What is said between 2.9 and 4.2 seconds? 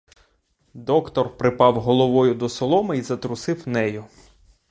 й затрусив нею.